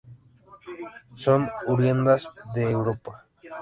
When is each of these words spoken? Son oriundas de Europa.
Son 1.23 1.41
oriundas 1.73 2.23
de 2.55 2.63
Europa. 2.75 3.13